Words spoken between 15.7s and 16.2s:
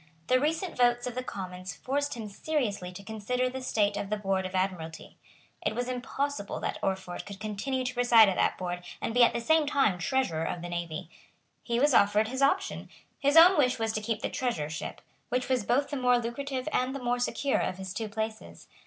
the more